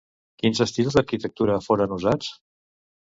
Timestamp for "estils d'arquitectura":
0.65-1.59